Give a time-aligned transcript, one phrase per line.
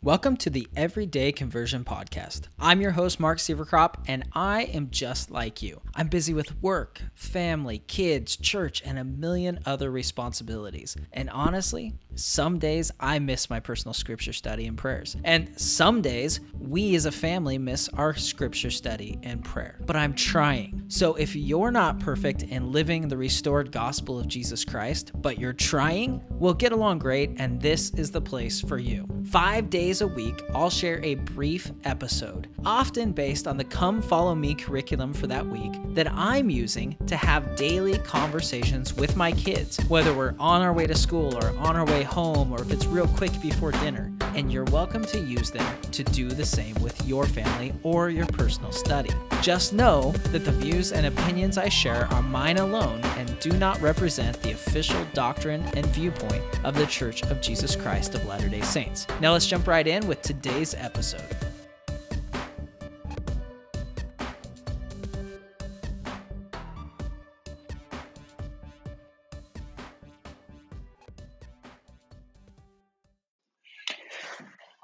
[0.00, 2.42] Welcome to the Everyday Conversion Podcast.
[2.60, 5.80] I'm your host, Mark Sieverkrop, and I am just like you.
[5.96, 10.96] I'm busy with work, family, kids, church, and a million other responsibilities.
[11.12, 15.16] And honestly, some days I miss my personal scripture study and prayers.
[15.24, 19.80] And some days we as a family miss our scripture study and prayer.
[19.84, 20.84] But I'm trying.
[20.86, 25.52] So if you're not perfect in living the restored gospel of Jesus Christ, but you're
[25.52, 29.08] trying, we'll get along great, and this is the place for you.
[29.24, 34.02] Five days days a week, I'll share a brief episode, often based on the Come
[34.02, 39.32] Follow Me curriculum for that week that I'm using to have daily conversations with my
[39.32, 42.70] kids, whether we're on our way to school or on our way home or if
[42.70, 44.12] it's real quick before dinner.
[44.38, 48.26] And you're welcome to use them to do the same with your family or your
[48.26, 49.10] personal study.
[49.42, 53.80] Just know that the views and opinions I share are mine alone and do not
[53.80, 58.60] represent the official doctrine and viewpoint of the Church of Jesus Christ of Latter day
[58.60, 59.08] Saints.
[59.20, 61.47] Now let's jump right in with today's episode.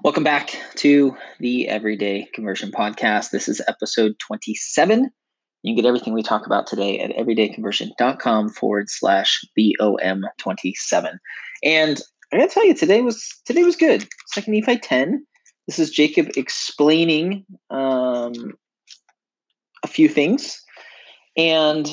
[0.04, 3.30] Welcome back to the Everyday Conversion Podcast.
[3.30, 5.10] This is episode 27.
[5.62, 11.16] You can get everything we talk about today at everydayconversion.com forward slash BOM27.
[11.62, 14.06] And I gotta tell you, today was today was good.
[14.26, 15.26] Second Nephi ten.
[15.66, 18.52] This is Jacob explaining um,
[19.82, 20.62] a few things,
[21.34, 21.90] and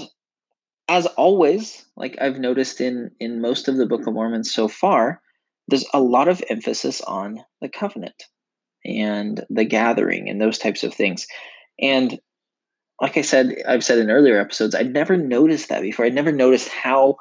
[0.90, 5.22] as always, like I've noticed in in most of the Book of Mormon so far,
[5.72, 8.26] there's a lot of emphasis on the covenant
[8.86, 11.26] and the gathering and those types of things.
[11.80, 12.20] And
[13.02, 16.06] like I said, I've said in earlier episodes, I'd never noticed that before.
[16.06, 17.16] I'd never noticed how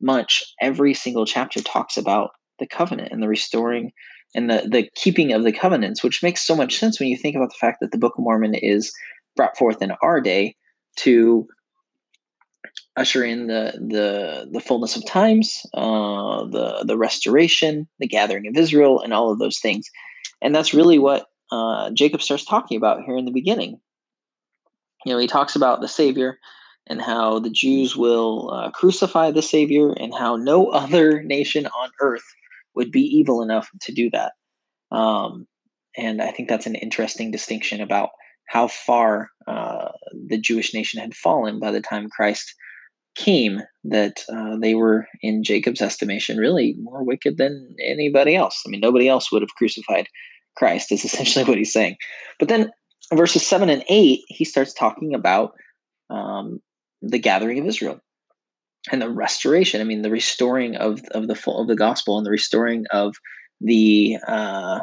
[0.00, 3.90] much every single chapter talks about the covenant and the restoring
[4.34, 7.36] and the, the keeping of the covenants, which makes so much sense when you think
[7.36, 8.92] about the fact that the Book of Mormon is
[9.34, 10.54] brought forth in our day
[10.96, 11.48] to
[12.96, 18.56] usher in the the the fullness of times, uh, the the restoration, the gathering of
[18.56, 19.88] Israel, and all of those things.
[20.42, 23.80] And that's really what uh, Jacob starts talking about here in the beginning.
[25.04, 26.38] You know, he talks about the Savior
[26.86, 31.90] and how the Jews will uh, crucify the Savior, and how no other nation on
[32.00, 32.24] earth
[32.74, 34.32] would be evil enough to do that.
[34.90, 35.46] Um,
[35.96, 38.10] and I think that's an interesting distinction about
[38.48, 39.90] how far uh,
[40.28, 42.54] the Jewish nation had fallen by the time Christ
[43.14, 48.62] came, that uh, they were, in Jacob's estimation, really more wicked than anybody else.
[48.66, 50.08] I mean, nobody else would have crucified
[50.56, 51.96] Christ, is essentially what he's saying.
[52.38, 52.70] But then
[53.12, 55.52] verses 7 and 8, he starts talking about
[56.10, 56.60] um,
[57.02, 58.00] the gathering of Israel
[58.90, 59.80] and the restoration.
[59.80, 63.14] I mean, the restoring of of the full of the gospel and the restoring of
[63.60, 64.80] the uh,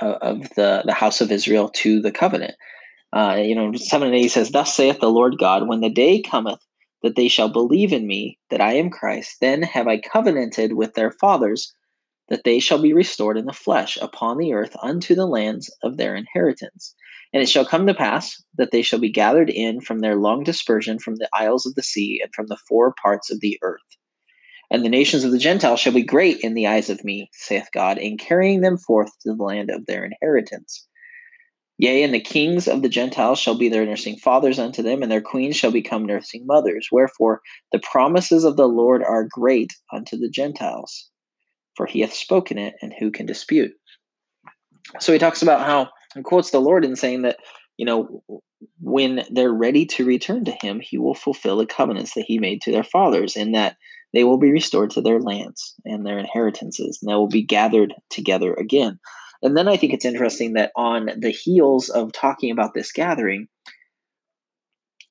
[0.00, 2.54] of the the house of Israel to the covenant.
[3.12, 6.20] Uh, you know, seven and eight says, "Thus saith the Lord God: When the day
[6.22, 6.60] cometh
[7.02, 10.94] that they shall believe in me, that I am Christ, then have I covenanted with
[10.94, 11.72] their fathers."
[12.28, 15.96] That they shall be restored in the flesh upon the earth unto the lands of
[15.96, 16.94] their inheritance,
[17.32, 20.42] and it shall come to pass that they shall be gathered in from their long
[20.44, 23.80] dispersion from the isles of the sea and from the four parts of the earth.
[24.70, 27.68] And the nations of the Gentiles shall be great in the eyes of me, saith
[27.72, 30.87] God, in carrying them forth to the land of their inheritance.
[31.80, 35.10] Yea, and the kings of the Gentiles shall be their nursing fathers unto them, and
[35.10, 36.88] their queens shall become nursing mothers.
[36.90, 37.40] Wherefore
[37.72, 41.08] the promises of the Lord are great unto the Gentiles,
[41.76, 43.72] for he hath spoken it, and who can dispute?
[44.98, 47.36] So he talks about how and quotes the Lord in saying that,
[47.76, 48.22] you know,
[48.80, 52.60] when they're ready to return to him, he will fulfill the covenants that he made
[52.62, 53.76] to their fathers, and that
[54.12, 57.94] they will be restored to their lands and their inheritances, and they will be gathered
[58.10, 58.98] together again.
[59.42, 63.48] And then I think it's interesting that on the heels of talking about this gathering,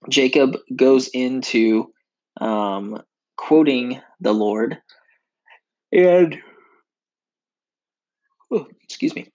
[0.09, 1.91] Jacob goes into
[2.39, 3.01] um,
[3.37, 4.77] quoting the Lord
[5.91, 6.37] and,
[8.51, 9.31] oh, excuse me,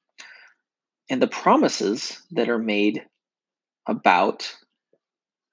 [1.08, 3.04] and the promises that are made
[3.86, 4.54] about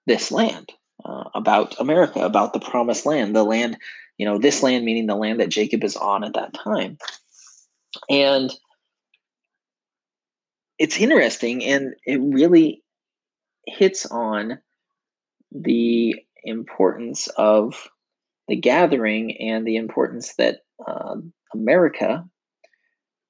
[0.05, 0.71] this land,
[1.05, 3.77] uh, about America, about the promised land, the land,
[4.17, 6.97] you know, this land meaning the land that Jacob is on at that time.
[8.09, 8.53] And
[10.79, 12.81] it's interesting and it really
[13.67, 14.59] hits on
[15.51, 17.89] the importance of
[18.47, 21.17] the gathering and the importance that uh,
[21.53, 22.27] America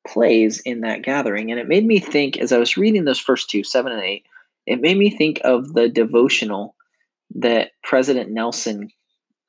[0.07, 1.51] plays in that gathering.
[1.51, 4.25] And it made me think, as I was reading those first two, seven and eight,
[4.65, 6.75] it made me think of the devotional
[7.35, 8.89] that President Nelson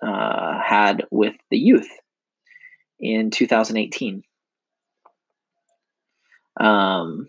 [0.02, 1.88] uh, had with the youth
[2.98, 4.22] in 2018.
[6.60, 7.28] um,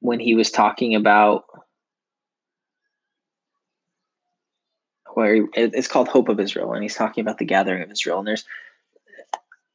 [0.00, 1.44] when he was talking about
[5.14, 8.18] where he, it's called Hope of Israel, and he's talking about the gathering of Israel.
[8.18, 8.44] And there's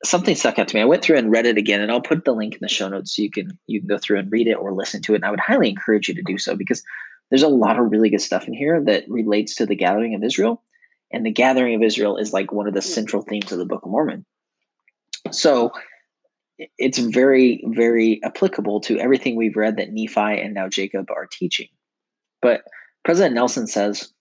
[0.04, 0.82] something stuck out to me.
[0.82, 2.88] I went through and read it again, and I'll put the link in the show
[2.90, 5.18] notes so you can you can go through and read it or listen to it.
[5.18, 6.84] And I would highly encourage you to do so because
[7.30, 10.24] there's a lot of really good stuff in here that relates to the gathering of
[10.24, 10.62] Israel.
[11.12, 12.88] And the gathering of Israel is like one of the hmm.
[12.88, 14.26] central themes of the Book of Mormon.
[15.32, 15.72] So
[16.58, 21.68] it's very, very applicable to everything we've read that Nephi and now Jacob are teaching.
[22.42, 22.62] But
[23.04, 24.12] President Nelson says,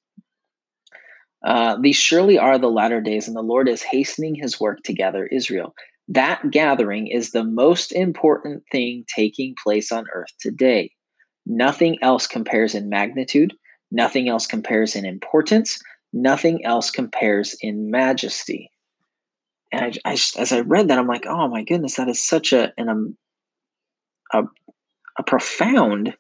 [1.45, 4.93] uh, These surely are the latter days, and the Lord is hastening his work to
[4.93, 5.75] gather Israel.
[6.09, 10.91] That gathering is the most important thing taking place on earth today.
[11.47, 13.55] Nothing else compares in magnitude,
[13.91, 15.81] nothing else compares in importance,
[16.13, 18.70] nothing else compares in majesty.
[19.73, 22.53] And I, I as I read that, I'm like, oh my goodness, that is such
[22.53, 23.17] a an um,
[24.33, 24.43] a,
[25.19, 26.17] a profound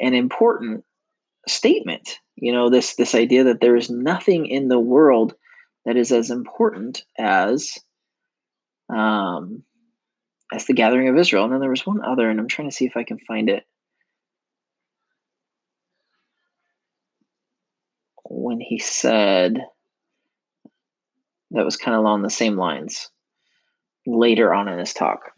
[0.00, 0.84] and important
[1.46, 2.18] statement.
[2.36, 5.34] You know, this this idea that there is nothing in the world
[5.84, 7.78] that is as important as
[8.94, 9.62] um,
[10.52, 11.44] as the gathering of Israel.
[11.44, 13.48] And then there was one other, and I'm trying to see if I can find
[13.48, 13.64] it.
[18.24, 19.58] When he said
[21.52, 23.08] that was kind of along the same lines
[24.06, 25.32] later on in his talk.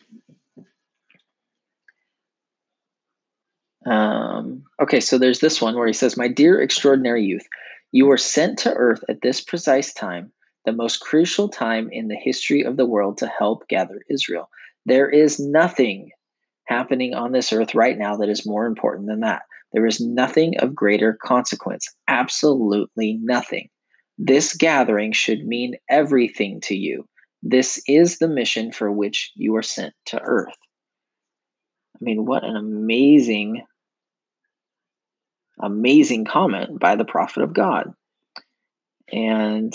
[3.87, 7.47] Um, okay, so there's this one where he says, My dear extraordinary youth,
[7.91, 10.33] you were sent to earth at this precise time,
[10.65, 14.49] the most crucial time in the history of the world to help gather Israel.
[14.87, 16.11] There is nothing
[16.67, 19.43] happening on this earth right now that is more important than that.
[19.73, 21.89] There is nothing of greater consequence.
[22.09, 23.69] Absolutely nothing.
[24.19, 27.09] This gathering should mean everything to you.
[27.43, 30.55] This is the mission for which you are sent to earth.
[31.97, 33.63] I mean, what an amazing
[35.61, 37.93] amazing comment by the prophet of God.
[39.13, 39.73] And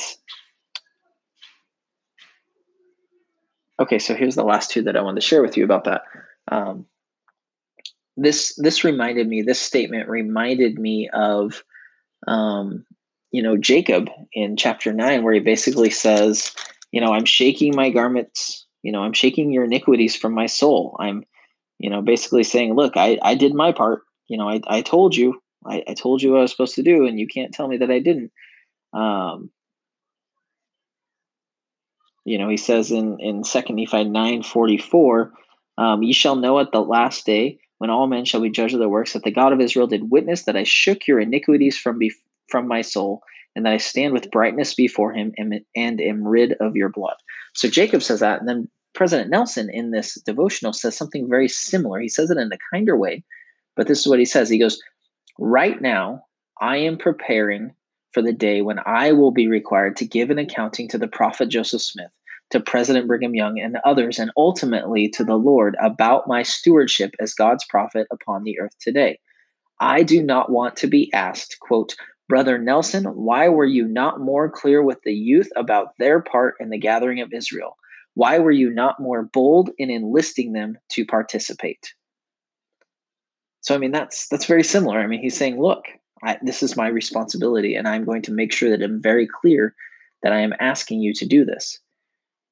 [3.80, 6.02] okay, so here's the last two that I wanted to share with you about that.
[6.50, 6.86] Um,
[8.18, 9.44] this this reminded me.
[9.44, 11.64] This statement reminded me of,
[12.28, 12.86] um,
[13.32, 16.54] you know, Jacob in chapter nine, where he basically says,
[16.92, 18.66] you know, I'm shaking my garments.
[18.84, 20.96] You know, I'm shaking your iniquities from my soul.
[21.00, 21.24] I'm,
[21.80, 24.02] you know, basically saying, look, I I did my part.
[24.28, 26.84] You know, I I told you I, I told you what I was supposed to
[26.84, 28.32] do, and you can't tell me that I didn't.
[28.94, 29.52] Um,
[32.26, 35.34] you know, he says in in Second Nephi nine forty four,
[35.78, 38.80] um, "Ye shall know at the last day, when all men shall be judged of
[38.80, 42.00] their works, that the God of Israel did witness that I shook your iniquities from
[42.00, 42.12] be,
[42.50, 43.22] from my soul,
[43.56, 47.16] and that I stand with brightness before Him, and, and am rid of your blood."
[47.54, 52.00] So Jacob says that, and then President Nelson in this devotional says something very similar.
[52.00, 53.24] He says it in a kinder way,
[53.76, 54.50] but this is what he says.
[54.50, 54.82] He goes,
[55.38, 56.24] Right now,
[56.60, 57.76] I am preparing
[58.12, 61.50] for the day when I will be required to give an accounting to the prophet
[61.50, 62.10] Joseph Smith,
[62.50, 67.36] to President Brigham Young, and others, and ultimately to the Lord about my stewardship as
[67.36, 69.20] God's prophet upon the earth today.
[69.80, 71.96] I do not want to be asked, quote,
[72.30, 76.70] Brother Nelson, why were you not more clear with the youth about their part in
[76.70, 77.78] the gathering of Israel?
[78.16, 81.94] Why were you not more bold in enlisting them to participate?
[83.62, 85.00] So I mean that's that's very similar.
[85.00, 85.86] I mean he's saying, look,
[86.24, 89.76] I, this is my responsibility, and I'm going to make sure that I'm very clear
[90.24, 91.80] that I am asking you to do this.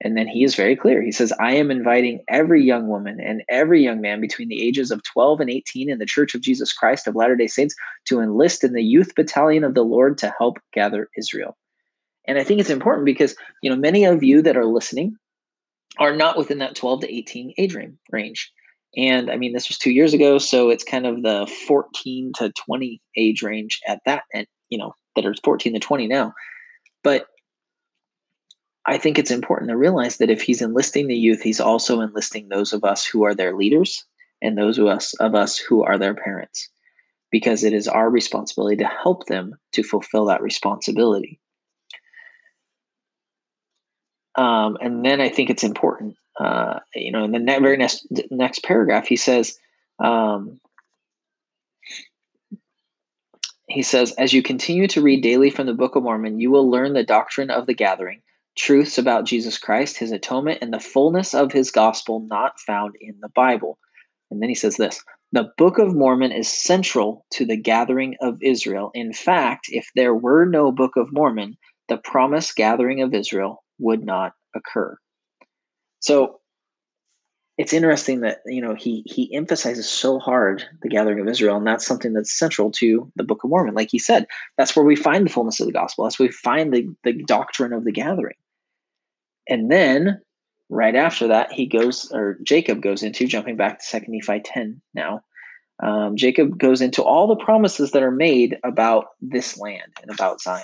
[0.06, 1.02] And then he is very clear.
[1.02, 4.92] He says, I am inviting every young woman and every young man between the ages
[4.92, 7.74] of 12 and 18 in the Church of Jesus Christ of Latter day Saints
[8.06, 11.58] to enlist in the youth battalion of the Lord to help gather Israel.
[12.28, 15.16] And I think it's important because, you know, many of you that are listening
[15.98, 17.76] are not within that 12 to 18 age
[18.12, 18.52] range.
[18.96, 22.52] And I mean, this was two years ago, so it's kind of the 14 to
[22.52, 26.32] 20 age range at that, and you know, that are 14 to 20 now.
[27.04, 27.26] But
[28.88, 32.50] I think it's important to realize that if he's enlisting the youth, he's also enlisting
[32.50, 34.06] those of us who are their leaders
[34.42, 36.70] and those of us of us who are their parents,
[37.32, 41.40] because it is our responsibility to help them to fulfill that responsibility.
[44.36, 48.08] Um, and then I think it's important uh, you know, in the ne- very next
[48.30, 49.58] next paragraph, he says,
[50.04, 50.60] um,
[53.68, 56.70] he says, as you continue to read daily from the Book of Mormon, you will
[56.70, 58.22] learn the doctrine of the gathering,
[58.56, 63.16] truths about Jesus Christ, His atonement, and the fullness of His gospel not found in
[63.22, 63.78] the Bible.
[64.32, 65.04] And then he says this.
[65.32, 68.92] The Book of Mormon is central to the gathering of Israel.
[68.94, 71.58] In fact, if there were no Book of Mormon,
[71.90, 74.98] the promised gathering of Israel would not occur.
[76.00, 76.40] So
[77.58, 81.66] it's interesting that you know he he emphasizes so hard the gathering of Israel, and
[81.66, 83.74] that's something that's central to the Book of Mormon.
[83.76, 86.04] Like he said, that's where we find the fullness of the gospel.
[86.04, 88.36] That's where we find the the doctrine of the gathering.
[89.48, 90.22] And then
[90.70, 94.82] right after that, he goes or Jacob goes into jumping back to Second Nephi ten
[94.94, 95.22] now.
[95.84, 100.42] Um, Jacob goes into all the promises that are made about this land and about
[100.42, 100.64] Zion.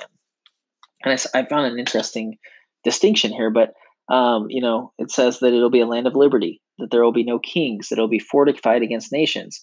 [1.04, 2.38] And I, I found an interesting
[2.84, 3.74] distinction here, but
[4.14, 7.12] um, you know, it says that it'll be a land of liberty, that there will
[7.12, 9.62] be no kings, that it'll be fortified against nations.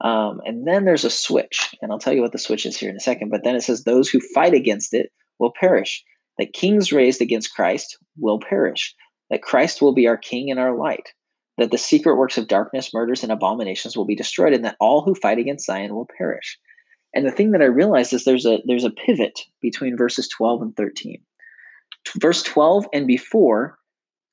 [0.00, 2.90] Um, and then there's a switch, and I'll tell you what the switch is here
[2.90, 3.30] in a second.
[3.30, 6.04] But then it says, Those who fight against it will perish.
[6.38, 8.94] That kings raised against Christ will perish.
[9.30, 11.12] That Christ will be our king and our light.
[11.58, 15.02] That the secret works of darkness, murders, and abominations will be destroyed, and that all
[15.02, 16.58] who fight against Zion will perish.
[17.14, 20.62] And the thing that I realized is there's a there's a pivot between verses 12
[20.62, 21.20] and 13.
[22.20, 23.78] Verse 12 and before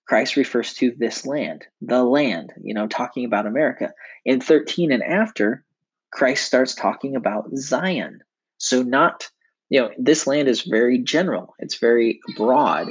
[0.08, 3.92] Christ refers to this land, the land, you know, talking about America.
[4.24, 5.64] In 13 and after,
[6.12, 8.20] Christ starts talking about Zion.
[8.58, 9.30] So, not,
[9.70, 12.88] you know, this land is very general, it's very broad.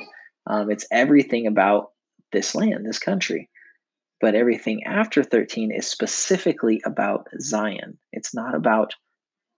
[0.46, 1.92] Um, it's everything about
[2.32, 3.48] this land, this country.
[4.20, 7.98] But everything after 13 is specifically about Zion.
[8.12, 8.94] It's not about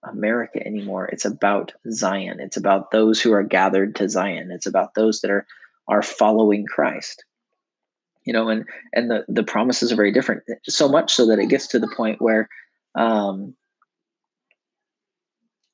[0.05, 1.07] America anymore.
[1.07, 2.39] It's about Zion.
[2.41, 4.51] It's about those who are gathered to Zion.
[4.51, 5.47] It's about those that are
[5.89, 7.25] are following Christ
[8.27, 11.47] you know and and the the promises are very different so much so that it
[11.47, 12.49] gets to the point where
[12.97, 13.55] um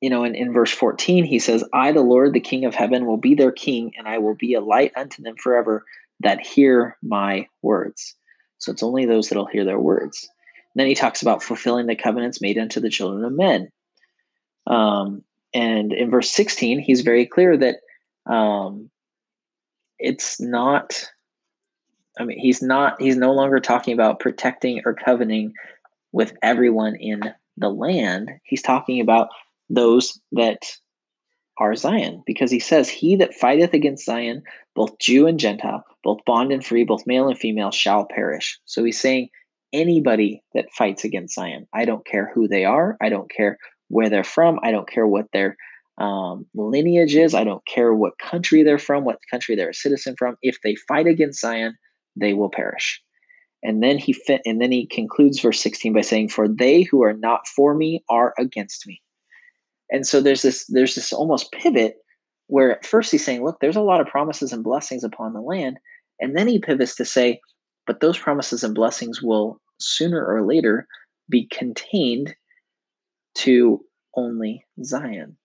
[0.03, 3.05] you know in, in verse 14 he says i the lord the king of heaven
[3.05, 5.85] will be their king and i will be a light unto them forever
[6.23, 8.15] that hear my words.
[8.57, 10.27] So it's only those that'll hear their words.
[10.73, 13.69] And then he talks about fulfilling the covenants made unto the children of men.
[14.65, 17.75] Um, and in verse 16 he's very clear that
[18.31, 18.89] um,
[19.99, 21.09] it's not
[22.19, 25.53] I mean, he's not, he's no longer talking about protecting or covenanting
[26.11, 27.21] with everyone in
[27.57, 28.29] the land.
[28.43, 29.29] He's talking about
[29.69, 30.59] those that
[31.57, 34.43] are Zion, because he says, He that fighteth against Zion,
[34.75, 38.59] both Jew and Gentile, both bond and free, both male and female, shall perish.
[38.65, 39.29] So he's saying,
[39.71, 43.57] anybody that fights against Zion, I don't care who they are, I don't care
[43.89, 45.57] where they're from, I don't care what their
[45.97, 50.15] um, lineage is, I don't care what country they're from, what country they're a citizen
[50.17, 50.37] from.
[50.41, 51.75] If they fight against Zion,
[52.15, 53.01] they will perish.
[53.63, 54.15] And then he
[54.45, 58.03] and then he concludes verse 16 by saying, For they who are not for me
[58.09, 59.01] are against me.
[59.91, 61.95] And so there's this, there's this almost pivot
[62.47, 65.41] where at first he's saying, Look, there's a lot of promises and blessings upon the
[65.41, 65.77] land.
[66.19, 67.39] And then he pivots to say,
[67.87, 70.87] But those promises and blessings will sooner or later
[71.29, 72.35] be contained
[73.35, 73.83] to
[74.15, 75.37] only Zion.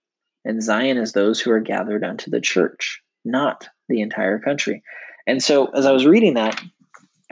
[0.45, 4.83] And Zion is those who are gathered unto the church, not the entire country.
[5.27, 6.61] And so as I was reading that,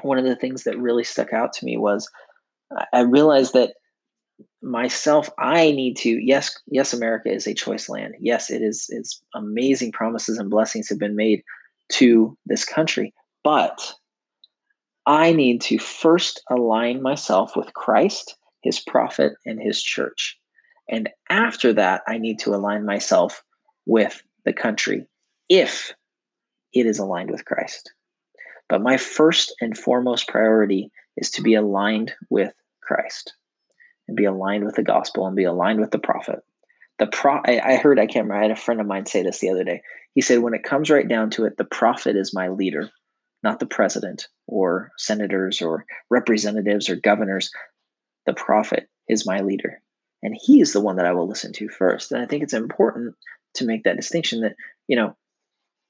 [0.02, 2.10] one of the things that really stuck out to me was
[2.92, 3.74] I realized that
[4.62, 8.14] myself i need to yes yes america is a choice land.
[8.20, 11.42] Yes it is it's amazing promises and blessings have been made
[11.92, 13.14] to this country
[13.44, 13.94] but
[15.06, 20.36] i need to first align myself with christ his prophet and his church.
[20.88, 23.42] And after that i need to align myself
[23.86, 25.06] with the country
[25.48, 25.94] if
[26.72, 27.92] it is aligned with Christ.
[28.68, 32.52] But my first and foremost priority is to be aligned with
[32.82, 33.32] Christ
[34.08, 36.40] and be aligned with the gospel and be aligned with the prophet.
[36.98, 39.22] The pro I, I heard, I can't remember, I had a friend of mine say
[39.22, 39.82] this the other day.
[40.14, 42.90] He said, when it comes right down to it, the prophet is my leader,
[43.42, 47.50] not the president or senators or representatives or governors.
[48.24, 49.82] The prophet is my leader.
[50.22, 52.12] And he is the one that I will listen to first.
[52.12, 53.14] And I think it's important
[53.54, 54.54] to make that distinction that,
[54.88, 55.14] you know,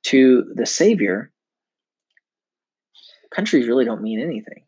[0.04, 1.30] to the Savior,
[3.35, 4.64] countries really don't mean anything.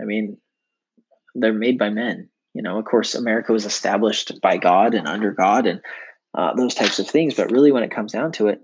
[0.00, 0.38] I mean,
[1.34, 2.28] they're made by men.
[2.54, 5.80] You know, of course, America was established by God and under God and
[6.36, 7.34] uh, those types of things.
[7.34, 8.60] But really, when it comes down to it,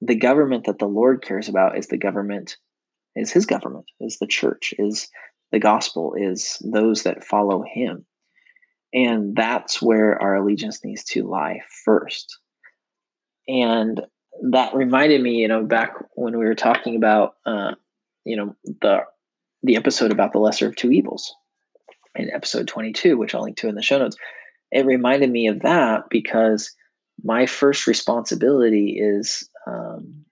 [0.00, 2.56] the government that the Lord cares about is the government,
[3.14, 5.08] is His government, is the church, is
[5.52, 8.04] the gospel, is those that follow Him.
[8.92, 12.38] And that's where our allegiance needs to lie first.
[13.48, 14.02] And
[14.50, 17.72] that reminded me, you know, back when we were talking about, uh,
[18.24, 19.00] you know, the
[19.62, 21.34] the episode about the lesser of two evils
[22.16, 24.16] in episode 22, which I'll link to in the show notes.
[24.72, 26.74] It reminded me of that because
[27.22, 30.24] my first responsibility is um,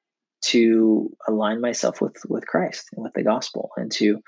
[0.42, 4.20] to align myself with with Christ and with the gospel, and to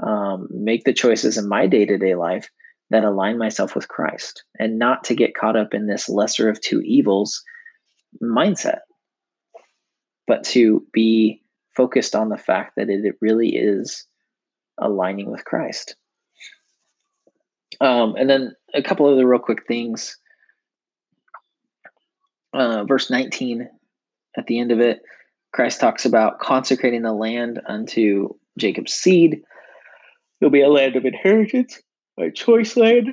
[0.00, 2.48] um, make the choices in my day to day life
[2.90, 6.60] that align myself with Christ, and not to get caught up in this lesser of
[6.60, 7.42] two evils
[8.22, 8.78] mindset
[10.28, 11.42] but to be
[11.74, 14.06] focused on the fact that it, it really is
[14.78, 15.96] aligning with Christ.
[17.80, 20.16] Um, and then a couple other real quick things.
[22.52, 23.68] Uh, verse 19,
[24.36, 25.00] at the end of it,
[25.52, 29.40] Christ talks about consecrating the land unto Jacob's seed.
[30.40, 31.80] It'll be a land of inheritance,
[32.18, 33.08] a choice land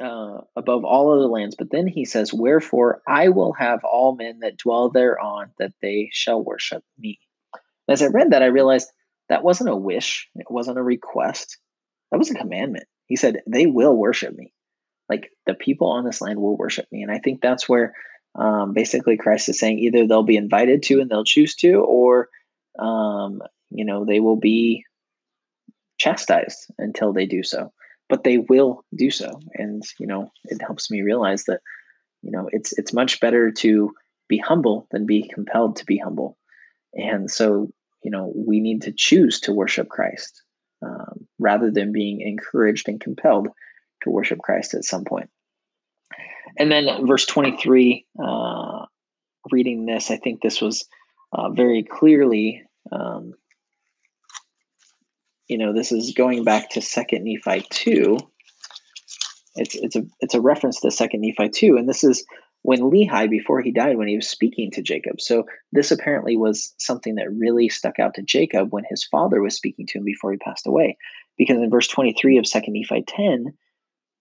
[0.00, 1.56] uh, above all other lands.
[1.56, 6.10] But then he says, Wherefore I will have all men that dwell thereon, that they
[6.12, 7.18] shall worship me.
[7.88, 8.88] As I read that, I realized
[9.28, 11.58] that wasn't a wish, it wasn't a request,
[12.10, 12.86] that was a commandment.
[13.08, 14.52] He said, They will worship me.
[15.08, 17.02] Like the people on this land will worship me.
[17.02, 17.94] And I think that's where
[18.34, 22.28] um, basically Christ is saying either they'll be invited to and they'll choose to, or,
[22.78, 24.84] um, you know, they will be
[25.98, 27.72] chastised until they do so.
[28.08, 29.40] But they will do so.
[29.54, 31.60] And, you know, it helps me realize that,
[32.22, 33.92] you know, it's it's much better to
[34.28, 36.36] be humble than be compelled to be humble.
[36.94, 37.70] And so,
[38.02, 40.42] you know, we need to choose to worship Christ
[40.82, 43.48] um, rather than being encouraged and compelled
[44.02, 45.30] to worship Christ at some point.
[46.58, 48.86] And then verse 23, uh,
[49.50, 50.84] reading this, I think this was
[51.32, 53.34] uh, very clearly, um,
[55.46, 58.18] you know, this is going back to Second Nephi 2.
[59.56, 62.24] It's, it's a it's a reference to Second Nephi 2, and this is
[62.62, 65.20] when Lehi, before he died, when he was speaking to Jacob.
[65.20, 69.56] So this apparently was something that really stuck out to Jacob when his father was
[69.56, 70.96] speaking to him before he passed away.
[71.38, 73.54] Because in verse 23 of 2 Nephi 10,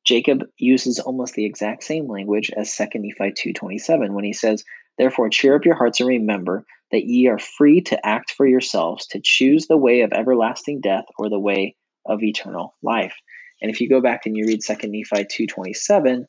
[0.05, 4.63] Jacob uses almost the exact same language as 2 Nephi 2.27 when he says,
[4.97, 9.05] Therefore cheer up your hearts and remember that ye are free to act for yourselves,
[9.07, 13.15] to choose the way of everlasting death or the way of eternal life.
[13.62, 16.24] And if you go back and you read 2 Nephi 2.27,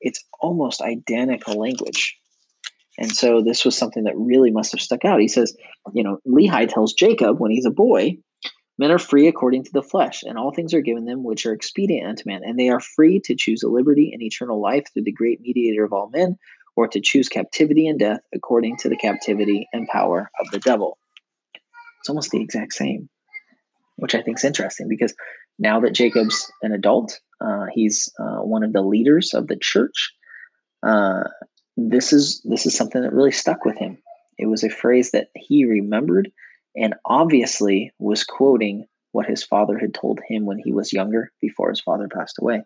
[0.00, 2.16] it's almost identical language.
[2.98, 5.20] And so this was something that really must have stuck out.
[5.20, 5.56] He says,
[5.92, 8.18] you know, Lehi tells Jacob when he's a boy,
[8.80, 11.52] Men are free according to the flesh, and all things are given them which are
[11.52, 15.02] expedient unto man, and they are free to choose a liberty and eternal life through
[15.02, 16.38] the great mediator of all men,
[16.76, 20.96] or to choose captivity and death according to the captivity and power of the devil.
[22.00, 23.10] It's almost the exact same,
[23.96, 25.14] which I think is interesting because
[25.58, 30.10] now that Jacob's an adult, uh, he's uh, one of the leaders of the church.
[30.82, 31.24] Uh,
[31.76, 33.98] this is this is something that really stuck with him.
[34.38, 36.32] It was a phrase that he remembered
[36.76, 41.70] and obviously was quoting what his father had told him when he was younger before
[41.70, 42.62] his father passed away.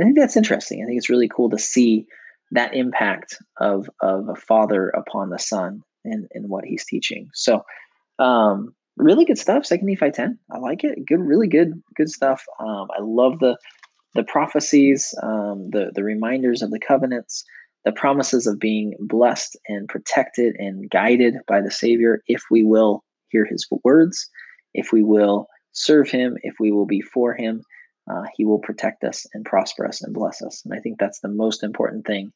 [0.00, 0.82] I think that's interesting.
[0.82, 2.06] I think it's really cool to see
[2.50, 7.30] that impact of of a father upon the son and, and what he's teaching.
[7.34, 7.64] So
[8.18, 9.66] um, really good stuff.
[9.66, 10.38] Second Nephi 10.
[10.50, 11.06] I like it.
[11.06, 12.44] Good, really good, good stuff.
[12.60, 13.56] Um, I love the
[14.14, 17.44] the prophecies, um, the the reminders of the covenants,
[17.84, 23.02] the promises of being blessed and protected and guided by the Savior if we will
[23.32, 24.30] hear his words,
[24.74, 27.62] if we will serve him, if we will be for him,
[28.10, 30.62] uh, he will protect us and prosper us and bless us.
[30.64, 32.32] And I think that's the most important thing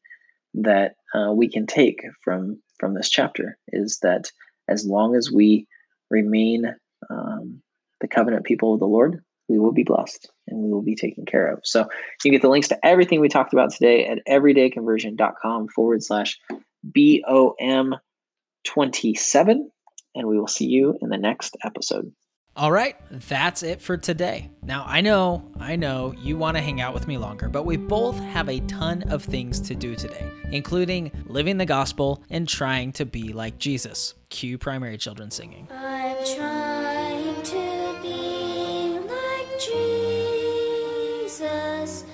[0.55, 4.31] that uh, we can take from from this chapter is that
[4.69, 5.67] as long as we
[6.11, 6.75] remain
[7.11, 7.61] um,
[8.01, 11.25] the covenant people of the Lord, we will be blessed and we will be taken
[11.25, 11.61] care of.
[11.65, 11.89] So
[12.25, 16.39] you get the links to everything we talked about today at everydayconversion.com forward slash
[16.85, 17.97] BOM
[18.65, 19.71] 27
[20.17, 22.13] and we will see you in the next episode.
[22.57, 24.51] All right, that's it for today.
[24.63, 27.77] Now, I know, I know you want to hang out with me longer, but we
[27.77, 32.93] both have a ton of things to do today, including living the gospel and trying
[32.93, 34.15] to be like Jesus.
[34.31, 35.69] Cue primary children singing.
[35.71, 39.61] I'm trying to be like
[41.29, 42.07] Jesus.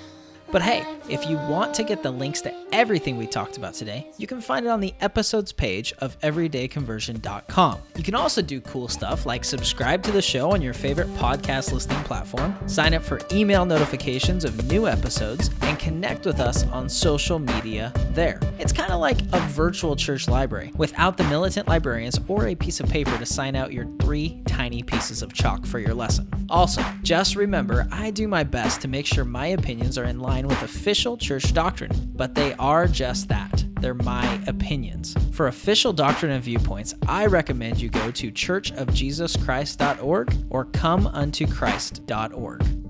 [0.53, 4.07] But hey, if you want to get the links to everything we talked about today,
[4.19, 7.79] you can find it on the episodes page of everydayconversion.com.
[7.97, 11.73] You can also do cool stuff like subscribe to the show on your favorite podcast
[11.73, 16.87] listening platform, sign up for email notifications of new episodes, and connect with us on
[16.87, 18.39] social media there.
[18.59, 22.79] It's kind of like a virtual church library without the militant librarians or a piece
[22.79, 26.29] of paper to sign out your three tiny pieces of chalk for your lesson.
[26.51, 30.42] Also, just remember I do my best to make sure my opinions are in line
[30.43, 33.65] line with official church doctrine, but they are just that.
[33.81, 35.15] They're my opinions.
[35.33, 42.82] For official doctrine and viewpoints, I recommend you go to churchofjesuschrist.org or comeuntochrist.org.